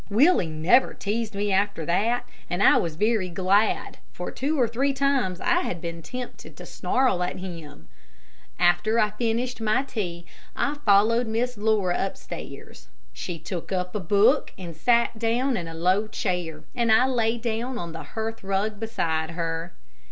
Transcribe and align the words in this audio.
Willie 0.09 0.49
never 0.49 0.95
teased 0.95 1.35
me 1.35 1.51
after 1.53 1.85
that, 1.85 2.25
and 2.49 2.63
I 2.63 2.75
was 2.77 2.95
very 2.95 3.29
glad, 3.29 3.99
for 4.11 4.31
two 4.31 4.59
or 4.59 4.67
three 4.67 4.93
times 4.93 5.39
I 5.39 5.59
had 5.61 5.79
been 5.79 6.01
tempted 6.01 6.57
to 6.57 6.65
snarl 6.65 7.21
at 7.21 7.37
him. 7.37 7.87
After 8.57 8.97
I 8.97 9.11
finished 9.11 9.61
my 9.61 9.83
tea, 9.83 10.25
I 10.55 10.73
followed 10.83 11.27
Miss 11.27 11.55
Laura 11.55 12.03
upstairs. 12.03 12.87
She 13.13 13.37
took 13.37 13.71
up 13.71 13.93
a 13.93 13.99
book 13.99 14.53
and 14.57 14.75
sat 14.75 15.19
down 15.19 15.55
in 15.55 15.67
a 15.67 15.75
low 15.75 16.07
chair, 16.07 16.63
and 16.73 16.91
I 16.91 17.05
lay 17.05 17.37
down 17.37 17.77
on 17.77 17.91
the 17.91 18.01
hearth 18.01 18.43
rug 18.43 18.79
beside 18.79 19.29
her. 19.29 19.75